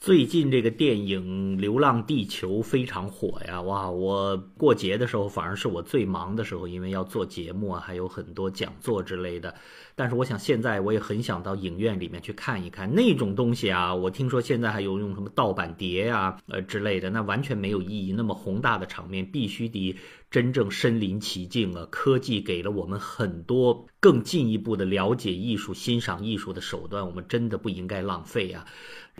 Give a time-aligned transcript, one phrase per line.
[0.00, 3.60] 最近这个电影《流浪地球》非常火呀！
[3.60, 9.54] 哇，我过节的时候反而是我最忙的时候，因为要做节目啊，还有很多讲座之类的。
[9.94, 13.94] 但是我想现在我也很想到影院里面去看一看那种东西啊！
[13.94, 18.10] 我听说现在还有用什么盗版碟啊，呃之类的，那完全没有意义。
[18.10, 19.94] 那么宏大的场面必须得
[20.30, 21.86] 真正身临其境啊！
[21.90, 28.64] 科技给了我们很多更进一步的了解艺术、欣赏艺术的手段，我们真的不应该浪费啊！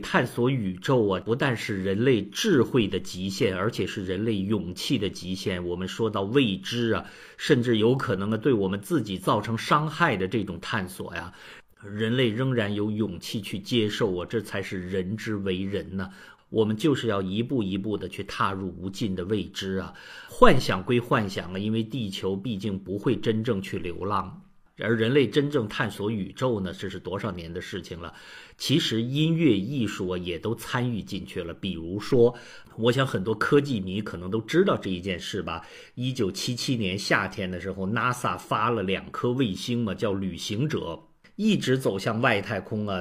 [0.01, 5.65] 探索宇宙啊，不但是人类智慧的极限，而且是人类勇气的极限。
[5.65, 7.05] 我们说到未知啊，
[7.37, 11.33] 甚至有可能呢对我们自己造成伤害的这种探索呀，
[11.85, 16.11] 人类仍然有勇气去接受啊，这才是人之为人呢。
[16.49, 19.95] 我们就是要一步一步的去踏入无尽的未知啊。
[20.29, 24.43] 幻想归幻想啊，因为地球毕竟不会真正去流浪。
[24.83, 28.13] 而人类真正探索宇宙呢，这是多少年的事情了？
[28.57, 31.55] 其实音乐艺术啊，也都参与进去了。
[31.55, 32.35] 比如说，
[32.77, 35.67] 我想很多科技迷可能都知道这一件事吧。
[35.95, 40.99] 一九七七年夏天的时候，NASA 发了两颗卫星嘛，叫旅行者。
[41.37, 43.01] 一直走向外太空啊，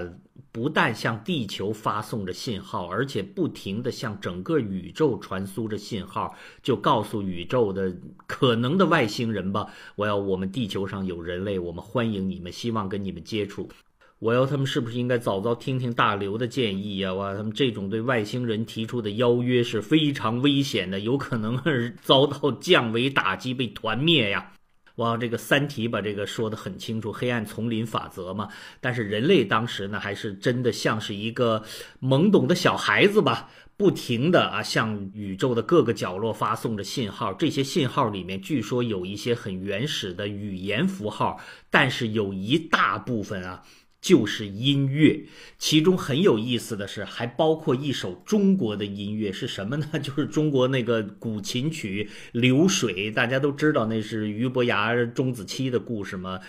[0.51, 13.69] 不但向地球发送着信号，而且不停地向整个宇宙传输着信号，就告诉宇宙的可能的外星人吧：我要我们地球上有人类，我们欢迎你们，希望跟你们接触。
[14.17, 17.13] 我要他们是不是应该早早听听大刘的建议呀？
[17.13, 24.51] 哇，他们这种对外星人提出的邀约是非常危险的，有可能是遭到降维打击，被团灭呀。
[24.99, 28.47] 往，这个《三体》把这个说得很清楚，黑暗丛林法则嘛。
[28.79, 31.63] 但是人类当时呢，还是真的像是一个
[31.99, 37.33] 懵懂的小孩子吧，不停的啊向宇宙的各个角落发送着信号。
[37.33, 41.39] 这些信号里面据说有一些很原始的语言符号，
[41.71, 43.63] 但是有一大部分啊。
[44.01, 45.25] 就是音乐，
[45.57, 49.87] 其中很有意思的是，还包括一首中国的音乐，是什么呢？
[50.01, 56.39] 就是中国那个古琴曲《流水》，大家都知道那是俞伯牙、钟子期的故事吗？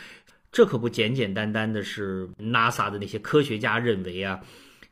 [0.53, 4.41] 这可不简简单单的是 NASA 的那些科学家认为啊，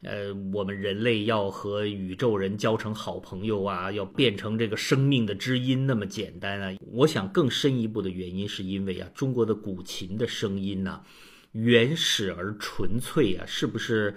[0.03, 6.77] 呃，我们人类要和宇宙人交成好朋友啊，要变成这个生命的知音那么简单啊。
[6.93, 11.01] 我想更深一步的原因是因为啊，中国的古琴的声音呢。
[11.63, 14.15] 原始而纯粹啊，是不是？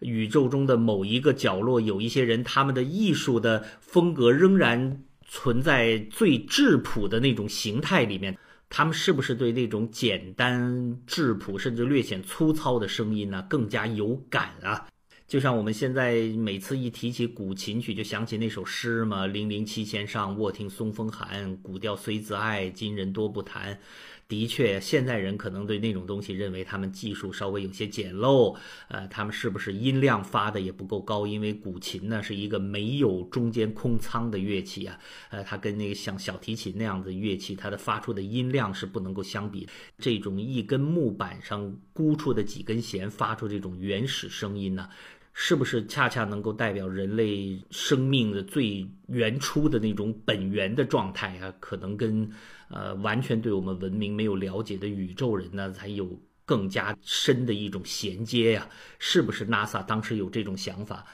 [0.00, 8.36] 宇宙中的某一个角落，有一些人，他们的艺术的风格仍然存在最质朴的那种形态里面。
[8.68, 14.88] 他们是不是对那种简单质朴，甚至略显粗糙的声音呢，更加有感啊？
[15.28, 21.56] 就像我们现在每次一提起古琴曲，就想起那首诗嘛：“零零七弦上，卧听松风寒。
[21.58, 23.78] 古调虽自爱，今人多不弹。”
[24.28, 28.56] 的确，现在人可能对那种东西认为他们技术稍微有些简陋，
[28.88, 31.26] 呃，他们是不是音量发的也不够高？
[31.26, 34.98] 因为古琴呢是一个没有中间空腔的乐器啊，
[35.30, 39.68] 呃，它跟那个像小提琴那样的乐器，它的发出的音量是不能够相比。
[39.98, 44.88] 这种一根木板上箍出的几根弦发出这种原始声音呢，
[45.32, 51.52] 是不是恰恰能够代表人类生命的最原初的那种本源的状态啊？
[51.60, 52.30] 可能跟。
[52.74, 58.66] 呃，完全对我们文明没有了解的宇宙人呢，才有更加深的一种衔接呀？
[58.98, 61.04] 是不是 NASA 当时有这种想法？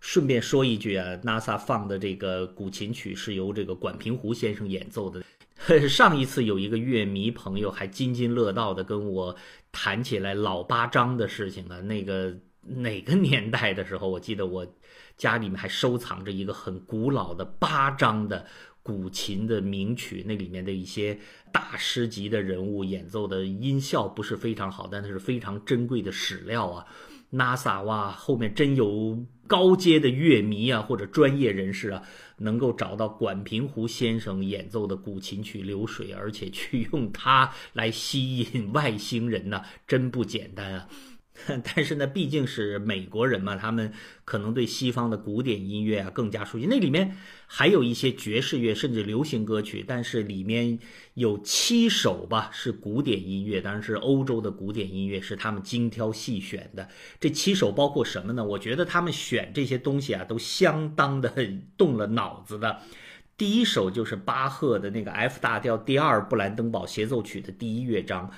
[0.00, 5.24] 顺便说一句啊，NASA 放的这个古琴曲是由这个管平湖先生演奏的。
[5.88, 9.34] 上一次有一个乐迷朋友还津津乐道的跟我
[9.72, 14.66] 谈起来老八张的事情啊，那个哪个年代的时候，我记得我
[15.16, 18.46] 家里面还收藏着一个很古老的八张的。
[18.82, 21.18] 古琴的名曲，那里面的一些
[21.52, 26.86] 大师级的人物演奏的音效不是非常好，但是非常珍贵的史料啊。
[27.30, 32.02] NASA 哇，后面真有高阶的乐迷啊，或者专业人士啊，
[32.38, 40.88] 能够找到管平湖先生演奏的古琴曲《流水》，而且去用它来吸引外星人呢，真不简单啊。
[41.74, 43.92] 但是呢，毕竟是美国人嘛，他们
[44.24, 46.66] 可能对西方的古典音乐啊更加熟悉。
[46.68, 47.16] 那里面
[47.46, 50.78] 还有一些爵士乐，甚至流行歌曲，但是里面
[51.14, 56.88] 有七首吧是古典音乐，当然是欧洲的古典音乐，是他们精挑细选的。
[57.18, 58.44] 这七首包括什么呢？
[58.44, 61.32] 我觉得他们选这些东西啊，都相当的
[61.76, 62.80] 动了脑子的。
[63.36, 68.30] 第一首就是巴赫的那个 F 大调第二布兰登堡协奏曲的第一乐章。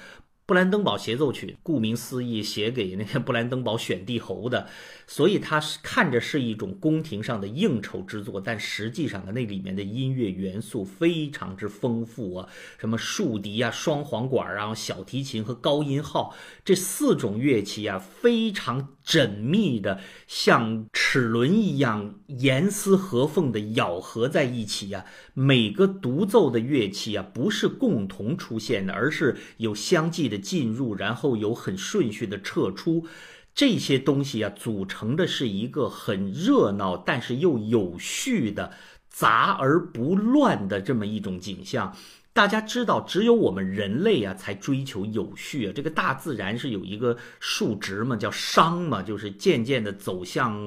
[0.53, 4.69] 布兰登堡协奏曲，顾名思义，写给那个布兰登堡选帝侯的，
[5.07, 25.05] 所以它是看着是一种宫廷上的应酬之作，但实际上啊，那里面的音乐元素非常之丰富啊，什么竖笛啊、双簧管啊、小提琴和高音号这四种乐器啊，非常缜密的，像齿轮一样严丝合缝的咬合在一起呀。
[25.35, 33.07] 每个独奏的乐器啊，不是共同出现的，而是有相继的进入，然后有很顺序的撤出。
[33.55, 38.73] 这些东西啊，组成的是一个很热闹，但是又有序的、
[39.11, 41.95] 杂而不乱的这么一种景象。
[42.34, 45.73] 大家知道，只有我们人类啊，才追求有序啊。
[45.75, 50.58] 这个大自然是有一个数值嘛，叫熵嘛，就是渐渐的走向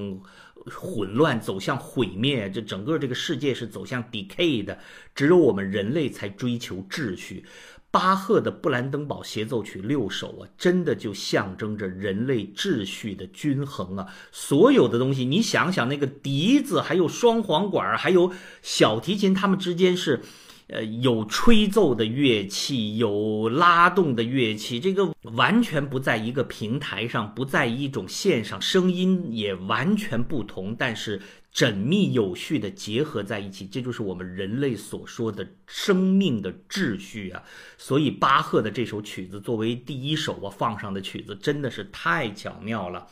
[0.71, 2.49] 混乱，走向毁灭。
[2.51, 4.77] 这整个这个世界是走向 decay 的，
[5.15, 7.43] 只有我们人类才追求秩序。
[7.89, 14.05] 巴赫的布兰登堡协奏曲六首啊，真的就象征着人类秩序的均衡啊！
[14.33, 20.19] 所有的东西，你想想，那个笛子，还有双簧管，还有小提琴，它们之间是，
[20.67, 31.21] 呃，有吹奏的乐器，有拉动的乐器，这个完全不在一个平台上，不在一种线上，声音也完全不同，但是。
[31.55, 37.41] 缜密有序的结合在一起，这就是我们人类所说的生命的秩序啊！
[37.77, 43.07] 所以巴赫的这首曲子作为第一首我放上的曲子，真的是太巧妙了。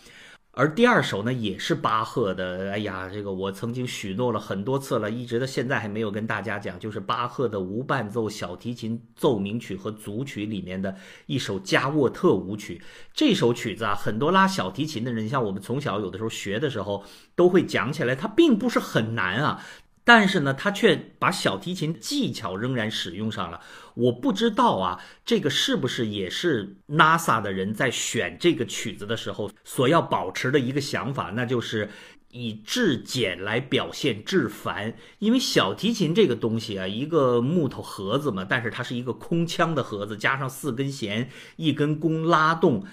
[0.55, 2.71] 而第二首呢，也是巴赫的。
[2.71, 10.95] 哎呀，这个我曾经许诺了很多次了，一直到现在还没有跟大家讲，就是巴赫的无伴奏小提琴奏鸣曲和组曲里面的
[11.25, 12.79] 一首加沃特舞曲。
[13.15, 17.03] 这首曲子啊，很多拉小提琴的人，像我们从小有的时候学的时候，
[17.35, 19.65] 都会讲起来，它并不是很难啊。
[20.05, 23.61] 但是呢，他却把小提琴技巧仍然使用上了。
[23.93, 31.31] 我不知道啊，这个是不是也是 NASA 的人在选这个曲子的时候所要保持的一个想法？
[31.35, 31.89] 那就是
[32.31, 34.93] 以至简来表现至繁。
[35.19, 42.85] 因为小提琴这个东西啊，一个木头盒子嘛，但是它是一个空腔的盒子，加上四根弦，一根弓拉动。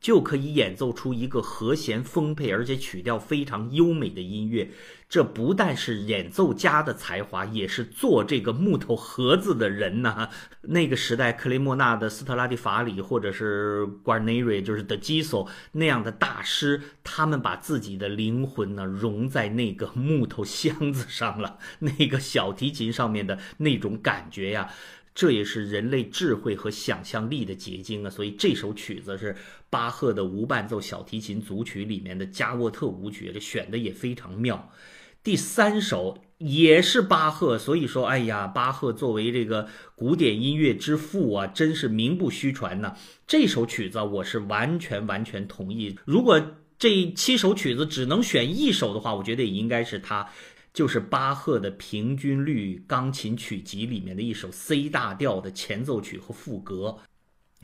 [0.00, 4.68] 就可以演奏出一个和弦丰沛而且曲调非常优美的音乐。
[5.12, 10.30] 这不但是演奏家的才华，也是做这个木头盒子的人呐。
[10.62, 24.70] 那个时代，克雷莫纳的斯特拉蒂法里，或者是 Guarneri，就是的基索那样的大师，他们把自己的灵魂呢融在那个木头箱子上了，那个小提琴上面的那种感觉呀。
[25.14, 28.08] 这也是人类智慧和想象力的结晶啊！
[28.08, 29.36] 所以这首曲子是
[29.68, 34.72] 巴赫的无伴奏小提琴组曲里面的加沃特舞曲，这选的也非常妙。
[35.22, 42.96] 第三首也是巴赫，所以说，哎呀，巴赫作为这个古典音乐之父啊，真是名不虚传呐。
[43.26, 45.96] 这首曲子我是完全完全同意。
[46.04, 50.28] 如果这七首曲子只能选一首的话，我觉得也应该是他。
[50.74, 56.98] 就是巴赫的平均律钢琴曲集里面的一首 C 大调的前奏曲和赋格。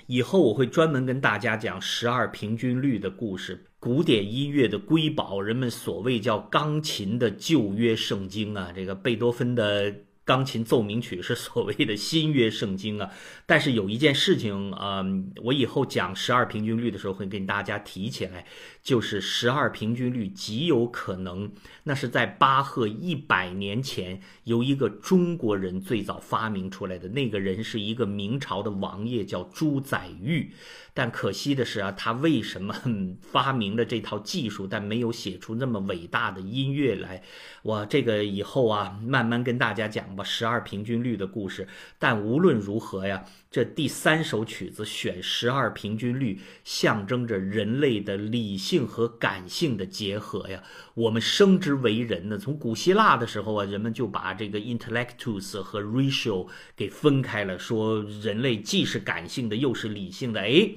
[0.07, 8.73] 以后我会专门跟大家讲十二平均律的故事，古典音乐的瑰宝，人们所谓叫钢琴的旧约圣经啊。
[8.75, 9.95] 这个贝多芬的。
[10.29, 13.11] 钢琴奏鸣曲是所谓的新约圣经啊，
[13.49, 15.03] 但是有一件事情啊，
[15.43, 18.45] 我以后讲十二平均律的时候会跟大家提起来，
[18.83, 21.51] 就是十二平均律极有可能
[21.85, 30.51] 那是在巴赫一百年前由一个中国人最早发明出来的，那个人是一个明朝的王爷叫朱载堉。
[30.99, 32.75] 但可惜的是啊，他为什么
[33.23, 37.23] 发明了这套技术，但没有写出那么伟大的音乐来？
[37.63, 40.25] 我这个以后啊，慢慢跟大家讲吧。
[40.25, 41.69] 十二平均律的故事。
[42.01, 50.63] 但无论如何呀，这第三首曲子选十二平均律，象征着人类的理性和感性的结合呀。
[50.93, 60.41] 我们生之为人呢，从古希腊的时候啊，人们就把这个 intellectus 和 ratio 给分开了，说人类既是感性的，又是理性的。
[60.41, 60.71] 哎。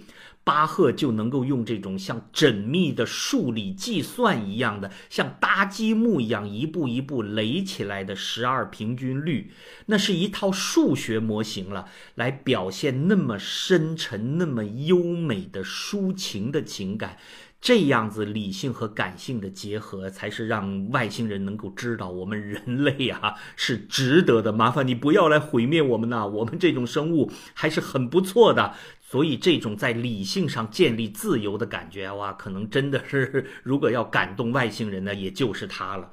[0.44, 9.52] 巴赫就能够用这种像缜密的数理计算一样的，像搭积木一样一步一步垒起来的十二平均律，
[9.86, 17.18] 那是一套数学模型了，来表现那么深沉、那么优美的抒情的情感。
[17.62, 24.52] 这样子理性和感性的结合，才是让外星人能够知道我们人类啊是值得的。
[24.52, 28.74] 麻烦你不要来毁灭我们呐，我们这种生物还是很不错的。
[29.12, 36.10] 所以，这种在理性上建立自由的感觉，哇，可能真的是， 如果要感动外星人呢，也就是他了。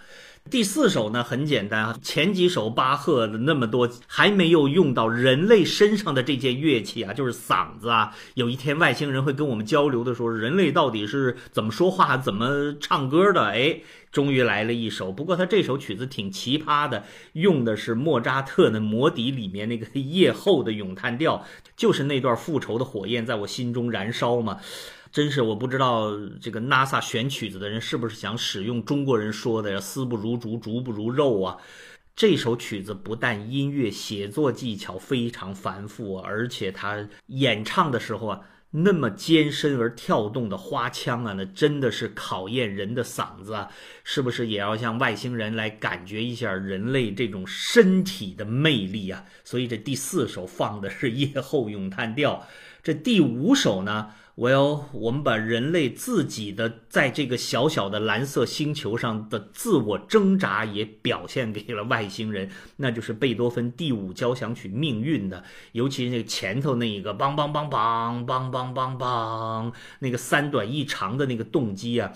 [0.50, 8.14] 第四首呢，很简单啊，前几首巴赫的那么多还没有用到人类身上的这件乐器啊，就是嗓子啊。
[8.34, 13.46] 有一天外星人会跟我们交流的时候，人类到底是怎么说话、怎么唱歌的？
[13.48, 15.12] 哎，终于来了一首。
[15.12, 21.44] 不过他这首曲子挺奇葩的，用的是莫扎特的《魔笛》里面那个夜后的咏叹调，
[21.76, 24.58] 就是那段复仇的火焰在我心中燃烧嘛。
[25.10, 26.10] 真是我不知道
[26.40, 31.56] 这个 NASA 选曲子的人是不是想使用中国人说的“丝不如竹，竹不如肉”啊？
[32.14, 38.40] 这首曲子不但音乐写作技巧非常繁复，而且他演唱的时候啊。
[38.70, 43.66] 那么艰深而跳动的花腔啊，那真的是考验人的嗓子啊！
[44.04, 49.24] 是不是也要向外星人来感觉一下人类这种身体的魅力啊？
[49.42, 52.46] 所以这第四首放的是 夜后咏叹调，
[52.82, 54.10] 这第五首呢？
[54.38, 65.42] 我要我们把人类自己的在这个小小的蓝色星球上的自我挣扎也表现给了外星人， 那就是贝多芬第五交响曲《命运》的，
[65.72, 72.12] 尤其是那个前头那一个梆梆梆梆梆梆梆梆，那个三短一长的那个动机啊。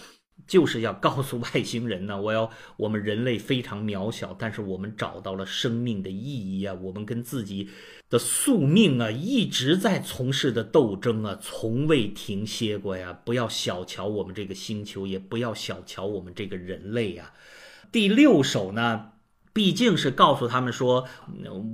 [0.52, 6.74] 就是要告诉外星人呢，我要我们人类非常渺小，但是我们找到了生命的意义啊！
[6.82, 7.70] 我们跟自己
[8.10, 13.18] 的宿命啊一直在从事的斗争啊，从未停歇过呀！
[13.24, 17.32] 不要小瞧我们这个星球，也不要小瞧我们这个人类呀！
[17.90, 19.11] 第六首呢？
[19.54, 21.06] 毕竟是告诉他们说，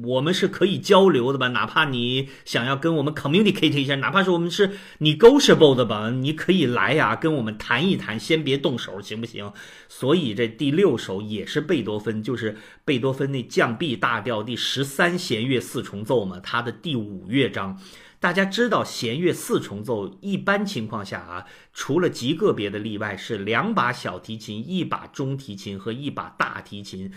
[0.04, 1.48] 我们是可以交流的吧？
[1.48, 9.52] 哪怕你想要跟我们 communicate 一下，哪怕是我们是 negotiable 的吧，你可以来呀，跟我们谈一谈，先别动手，行不行？
[9.88, 17.80] 所以这第六首也是贝多芬，就是贝多芬那降 B 大调第十三弦乐四重奏嘛，它的第五乐章。
[18.20, 27.12] 大家知道，弦乐四重奏一般情况下啊，除了极个别的例外，是两把小提琴、一把中提琴和一把大提琴。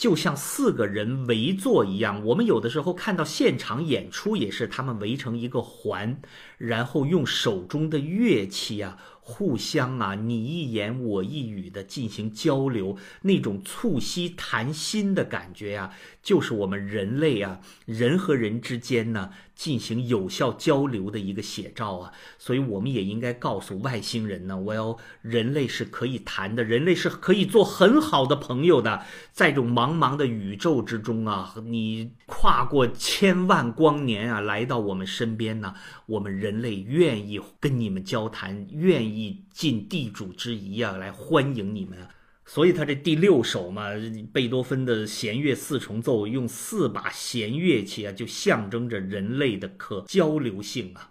[0.00, 6.22] 就像四个人围坐一样，我们有的时候看到现场演出也是他们围成一个环，
[6.56, 8.96] 然后用手中的乐器啊。
[9.22, 19.30] 互相啊，你一言我一语的进行交流，那种促膝谈心的感觉呀，就是我们人类啊，人和人之间呢
[19.60, 22.10] 进行有效交流的一个写照啊。
[22.38, 29.02] 所以我们也应该告诉外星人呢，我要人类是可以谈的，人类是可以做很好的朋友的。
[29.30, 35.74] 在这种茫茫的宇宙之中啊，你跨过千万光年啊，来到我们身边呢，
[36.06, 39.44] 我们人类愿意跟你们交谈，愿意。
[39.52, 41.98] 尽地主之谊啊，来欢迎你们。
[42.52, 43.90] 所以他这第六首嘛，
[44.32, 51.09] 贝多芬的弦乐四重奏，用四把弦乐器啊，就象征着人类的可交流性啊。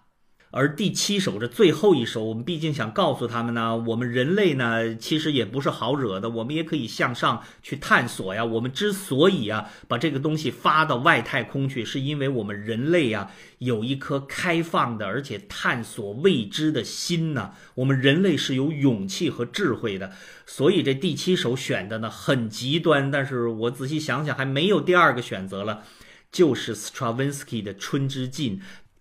[0.52, 8.44] 而第七首这最后一首，我们毕竟想告诉他们呢，我们人类呢，其实也不是好惹的，我们也可以向上去探索呀。
[8.44, 17.52] 我们之所以啊把这个东西发到外太空去，是因为我们人类啊有一颗开放的而且探索未知的心呢。
[17.76, 20.12] 我们人类是有勇气和智慧的，
[20.48, 25.84] 所以这第七首选的呢很极端，但是我仔细想想还没有第二个选择了，
[26.32, 28.50] 就是 Stravinsky 的《春之祭》。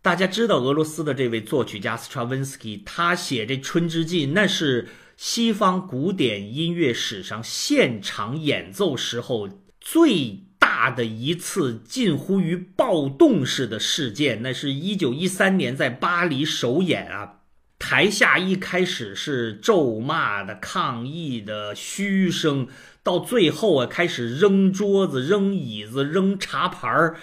[0.00, 9.48] 大家知道俄罗斯的这位作曲家斯特拉文斯基，他写这《春之祭》，那是西方古典音乐史上现场演奏时候
[9.80, 14.40] 最大的一次近乎于暴动式的事件。
[14.42, 17.40] 那是一九一三年在巴黎首演啊，
[17.80, 22.68] 台下一开始是咒骂的、抗议的嘘声，
[23.02, 27.16] 到最后啊，开始扔桌子、扔椅子、扔茶盘儿。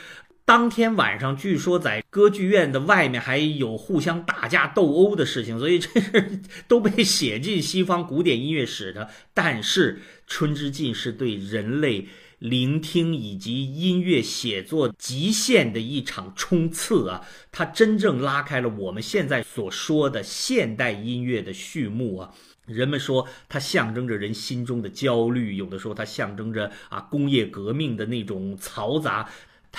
[0.47, 9.09] 当天晚上，据说在歌剧院的外面还有互相打架斗殴的事情，所以这是都被写进西方古典音乐史的。
[9.33, 9.95] 但是
[10.27, 17.25] 《春之祭》是对人类聆听以及音乐写作极限的一场冲刺啊！
[17.51, 22.29] 它真正拉开了我们现在所说的现代音乐的序幕啊！
[22.67, 29.27] 人们说它象征着人心中的焦虑，有的时候它象征着啊工业革命的那种嘈杂。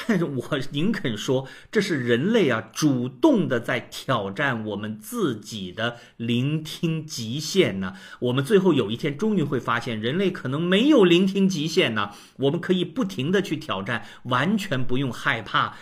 [0.08, 7.94] 但是我 宁肯说，这是人类啊主动的在挑战我们自己的聆听极限呢。
[8.20, 12.10] 我们最后有一天终于会发现，人类可能没有聆听极限呢。
[12.36, 15.76] 我们可以不停的去挑战，完全不用害怕。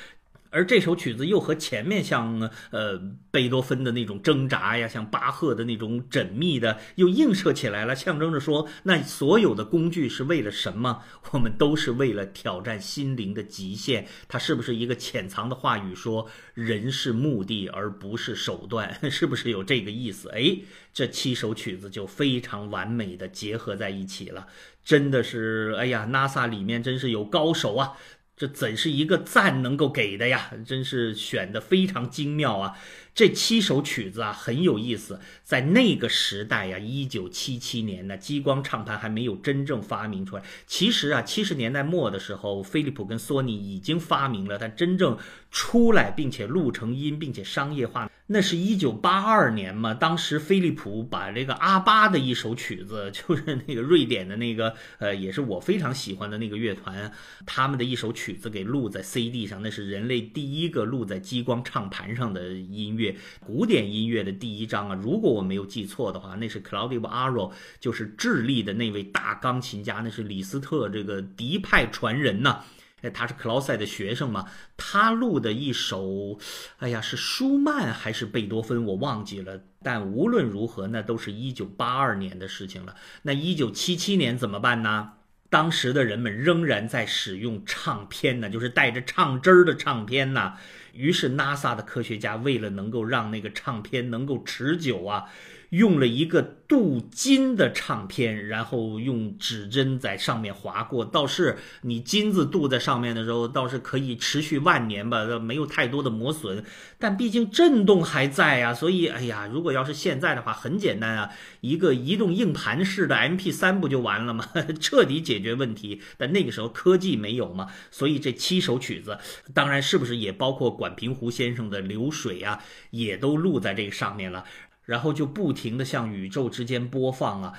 [0.55, 2.97] 而这首曲子又和前面像呃
[3.33, 11.03] 贝多芬的那种挣扎呀，像巴赫的那种缜密的又映射起来了，象征着说，那所有的工具是为了什么？
[11.33, 14.07] 我们都是为了挑战心灵的极限。
[14.29, 15.93] 它是不是一个潜藏的话语？
[15.93, 20.29] 说人是目的而不是手段， 是不是有这个意思？
[20.29, 20.59] 哎，
[20.93, 24.47] 这七首曲子就非常完美的结合在一起了，
[24.85, 27.95] 真的是，哎呀，NASA 里面真是有高手啊。
[28.37, 30.51] 这怎是一个赞能够给的呀？
[30.67, 32.77] 真是选的非常精妙啊！
[33.15, 40.43] 这七首曲子啊很有意思，在那个时代呀，一九七七年呢，激光唱盘还没有真正发明出来。
[40.67, 45.17] 其实啊，七十年代末的时候，飞利浦跟索尼已经发明了，但真正
[45.53, 48.11] 出来并且录成音并且商业化。
[48.27, 57.13] 那是一九八二年嘛，当时飞利浦把这个阿巴的一首曲子， 就是那个瑞典的那个，呃，也是我非常喜欢的那个乐团，
[57.45, 63.04] 他们的一首曲子给录在 CD 上，那是人类第一个录在激光唱盘上的音乐，
[63.41, 64.95] 古典音乐的第一章啊。
[65.03, 72.65] 如果我没有记错的话，那是 Claudio Arro，就是智利的那位大钢琴家，那是李斯特这个笛派传人呐。
[73.13, 74.49] 他是克劳塞的学生嘛？
[74.79, 76.39] 他录的一首，
[76.79, 78.83] 哎呀，是舒曼还是贝多芬？
[78.87, 79.61] 我忘记了。
[79.83, 82.95] 但无论如何，那都是一九八二年的事情了。
[83.25, 85.13] 那一九七七年怎么办呢？
[85.55, 90.55] 当时的人们仍然在使用唱片呢，就是带着唱针儿的唱片呢。
[90.93, 95.27] 于是 NASA 的科学家为了能够让那个唱片能够持久啊。
[95.71, 106.65] 用了一个镀金的唱片，然后用指针在上面划过，倒是你金子镀在上面的时候，倒是可以持续万年吧，没有太多的磨损。
[106.99, 111.31] 但毕竟震动还在啊，所以哎呀，如果要是现在的话，很简单啊，
[111.61, 114.49] 一个移动硬盘式的 MP3 不就完了吗？
[114.81, 116.01] 彻底解决问题。
[116.17, 119.19] 但那个时候科技没有嘛，所以这七首曲子，
[119.53, 124.45] 当然是不是也包括管平湖先生的《流水》啊，也都录在这个上面了。
[124.85, 127.53] 然后就不停的向宇宙之间播放啊，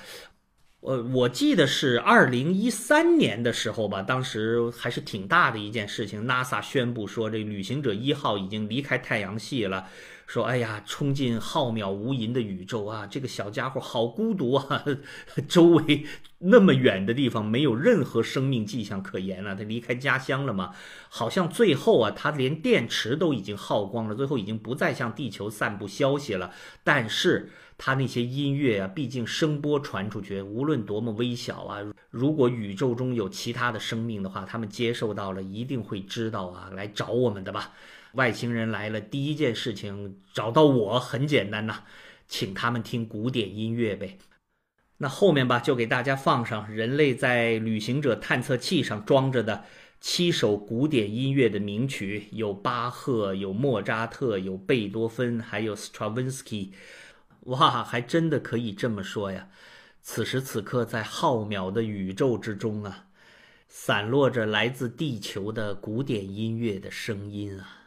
[0.80, 9.88] 呃，我记得是二零一三年的时候吧，当时还是挺大的一件事情，NASA 宣布说这旅行者一号已经离开太阳系了。
[10.26, 14.84] 说，哎呀，冲进浩渺无垠的宇宙啊，这个小家伙好孤独啊！
[15.46, 16.04] 周围
[16.38, 19.54] 那么远的地方，没有任何生命迹象可言了。
[19.54, 20.74] 他离开家乡了吗？
[21.08, 26.50] 好像最后啊，他连电池都已经耗光了，最后已经不再向地球散布消息了。
[26.82, 31.78] 但是他那些音乐啊，毕竟声波传出去，无论多么微小啊，
[32.10, 37.72] 如果宇宙中有其他的生命的话，他们接受到了，一定会知道啊，来找我们的吧。
[38.16, 41.84] 外星人来了，第一件事情找到我很简单呐，
[42.26, 44.18] 请他们听古典音乐呗。
[44.98, 49.64] 那后面吧，就给大家放上人类在旅行者探测器上装着的
[50.00, 56.70] 七首古典音乐的名曲，有巴赫，有莫扎特，有贝多芬，还有 Stravinsky。
[57.40, 59.48] 哇，还真的可以这么说呀！
[60.00, 63.08] 此时此刻，在浩渺的宇宙之中啊，
[63.68, 67.85] 散落着来自地球的古典音乐的声音啊。